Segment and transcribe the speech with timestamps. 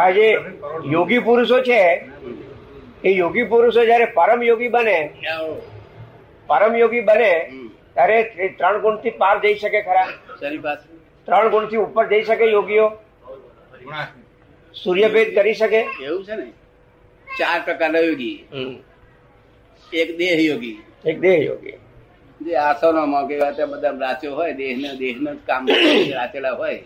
[0.00, 0.26] આ જે
[0.94, 1.80] યોગી પુરુષો છે
[3.04, 4.98] એ યોગી પુરુષો જયારે પરમ યોગી બને
[6.48, 7.32] પરમ યોગી બને
[7.94, 10.08] ત્યારે એ ત્રણ ગુણથી પાર જઈ શકે ખરા.
[11.28, 12.86] ત્રણ ગુણથી ઉપર જઈ શકે યોગીઓ?
[14.74, 15.80] સૂર્યભેદ કરી શકે?
[16.02, 16.48] એવું છે ને?
[17.28, 18.36] ચાર પ્રકારના યોગી.
[19.92, 20.76] એક દેહ યોગી.
[21.04, 21.78] એક દેહ યોગી.
[22.40, 25.62] જે આસનોમાં કે બધા રાચ્યો હોય દેહને દેહને જ કામ
[26.18, 26.78] રાચેલા હોય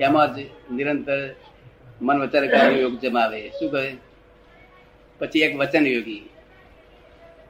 [0.00, 0.36] એમાં જ
[0.76, 1.18] નિરંતર
[2.00, 2.44] મન વચન
[2.80, 3.96] યોગ જમાવે શું કહે?
[5.20, 6.22] પછી એક વચન યોગી.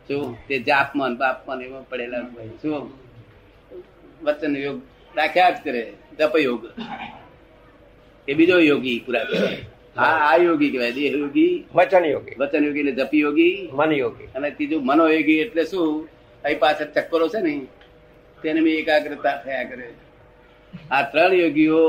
[0.09, 2.49] શું તે જાપમન બાપમન એમાં પડેલા હોય.
[2.63, 2.93] શું
[4.23, 4.79] વચન યોગ
[5.17, 5.83] રાખ્યા જ કરે.
[6.19, 6.63] જપ યોગ
[8.29, 9.59] એ બીજો યોગી પૂરા કરે.
[9.97, 10.93] આ આ યોગી કહેવાય.
[10.93, 12.35] દેહ યોગી વચન યોગી.
[12.39, 13.69] વચન યોગી એટલે જપ યોગી.
[13.73, 14.29] મન યોગી.
[14.35, 16.09] અને ત્રીજું મનોયોગી એટલે શું?
[16.45, 17.55] અહીં પાછળ ચક્કરો છે ને
[18.43, 19.89] તેને એકાગ્રતા થયા કરે.
[20.91, 21.81] આ ત્રણ યોગીઓ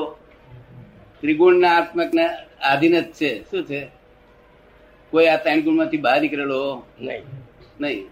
[1.21, 2.29] ત્રિગુણના આત્મક ના
[2.61, 3.87] આધીન જ છે શું છે?
[5.11, 6.85] કોઈ આ ત્રણ ગુણમાંથી બહાર નીકળેલો?
[6.99, 7.21] નહીં.
[7.81, 8.07] નહીં.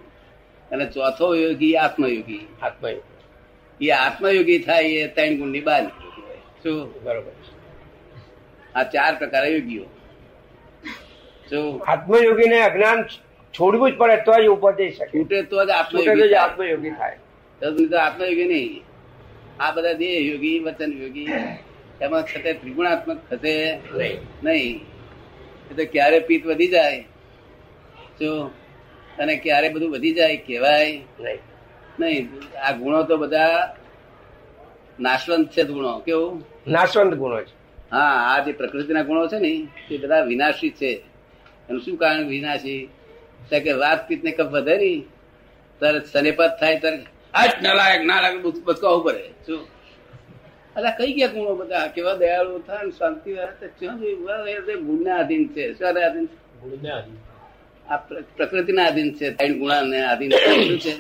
[0.71, 2.47] અને ચોથો યોગી આત્મયોગી.
[2.61, 3.87] આત્મયોગી.
[3.87, 6.37] એ આત્મયોગી થાય એ ત્રણ ગુણની બહાર નીકળ્યો કહેવાય.
[6.63, 7.03] શું?
[7.03, 7.31] બરોબર.
[8.75, 9.83] આ ચાર પ્રકાર યોગીઓ.
[11.49, 11.83] શું?
[11.87, 13.03] આત્મયોગી ને અજ્ઞાન
[13.59, 15.19] છોડવું જ પડે તો જ ઉપર જઈ શકે.
[15.19, 16.39] છૂટે તો જ છૂટે તો આત્મયોગી જ થાય.
[16.39, 17.17] આત્મયોગી થાય.
[17.59, 18.83] તદુપરી તો આત્મયોગી નહીં.
[19.59, 21.27] આ બધા દેહ યોગી વચન યોગી
[22.01, 23.79] એમાં છતાં ત્રિગુણાત્મક થશે
[24.43, 24.85] નહીં.
[25.71, 27.01] એટલે ક્યારે પિત્ત વધી જાય?
[28.21, 28.51] જો
[29.19, 30.99] અને ક્યારે બધું વધી જાય કહેવાય?
[31.19, 31.39] નહીં.
[31.99, 32.29] નહીં.
[32.63, 33.75] આ ગુણો તો બધા
[34.99, 35.99] નાશવંત છે ગુણો.
[35.99, 36.45] કેવું?
[36.67, 37.57] નાશવંત ગુણો છે.
[37.91, 41.03] હા આ જે પ્રકૃતિના ગુણો છે ને તે બધા વિનાશી છે.
[41.69, 42.89] એનું શું કારણ વિનાશી?
[43.51, 45.05] કે વાત પિત્ત ને કપ વધે ની
[45.79, 46.99] તરત સનેપત થાય તરત
[47.33, 49.27] આજ નલાયક ના લાગે બચકાવું પડે.
[49.45, 49.76] શું?
[50.77, 51.87] અલા કઈ ગયા ગુણો બધા?
[51.87, 53.33] કેવા દયાળુ થાય ને શાંતિ
[54.75, 55.73] ગુણના આધીન છે.
[55.73, 56.87] શાના આધીન છે?
[57.87, 59.29] આ પ્ર- પ્રકૃતિના આધીન છે.
[59.29, 60.31] ત્રણ ગુણાને આધીન
[60.77, 60.97] છે.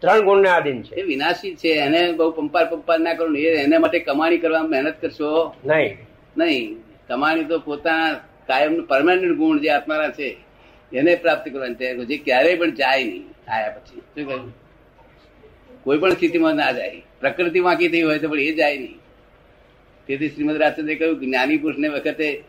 [0.00, 0.94] ત્રણ ગુણ ને આધીન છે.
[0.94, 1.68] એ વિનાશી છે.
[1.68, 5.54] એને બહુ પંપાર પંપાર ના કરો એ એના માટે કમાણી કરવા મહેનત કરશો?
[5.64, 5.98] નહીં.
[6.38, 6.76] નહીં.
[7.08, 8.14] કમાણી તો પોતાના
[8.46, 10.36] કાયમ પરમાનન્ટ ગુણ જે આત્માના છે
[10.92, 14.00] એને પ્રાપ્ત કરવાની તૈયાર જે ક્યારેય પણ જાય નહીં આયા પછી.
[14.00, 14.54] શું કહ્યું?
[15.84, 17.02] કોઈ પણ સ્થિતિમાં ના જાય.
[17.20, 18.98] પ્રકૃતિ વાંકી થઈ હોય તો પણ એ જાય નહીં.
[20.08, 22.44] તેથી શ્રીમદ રાજચંદ્રે કહ્યું કે જ્ઞાની પુરુષને વખતે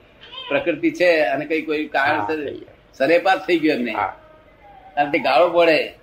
[0.49, 3.93] પ્રકૃતિ છે અને કઈ કોઈ કારણ કારણસર થઈ ગયો એમને.
[4.95, 5.93] કારણ કે ગાળો પડે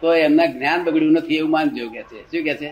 [0.00, 2.18] તો એમના જ્ઞાન બગડ્યું નથી એવું માનજો કે છે.
[2.30, 2.70] શું કે છે?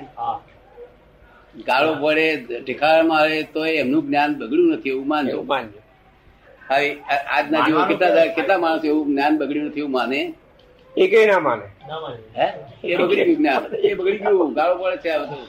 [1.66, 5.42] ગાળો પડે ઠેકાણામાં આવે તો એમનું જ્ઞાન બગડ્યું નથી એવું માનજો.
[5.42, 5.78] માનજો.
[6.70, 6.96] હવે
[7.36, 10.34] આજના જેવો કેટલા કેટલા માણસ એવું જ્ઞાન બગડ્યું નથી એવું માને?
[10.98, 11.66] એ કઈ ના માને.
[12.38, 12.48] હે?
[12.84, 13.62] એ બગડી ગયું જ્ઞાન.
[13.74, 14.54] એ બગડી ગયું.
[14.54, 15.46] ગાળો પડે છે આ બધું.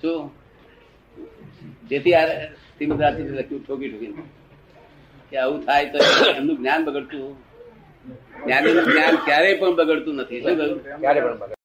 [0.00, 0.37] શું?
[1.90, 2.24] જેથી આ
[2.74, 3.02] શ્રીમદ
[3.38, 4.12] લખ્યું, ઠોકી ઠોકી
[5.30, 5.98] કે આવું થાય તો
[6.38, 7.28] એમનું જ્ઞાન બગડતું.
[8.42, 10.42] જ્ઞાનીનું જ્ઞાન ક્યારેય પણ બગડતું નથી.
[10.42, 10.56] શું
[11.02, 11.57] ક્યારે પણ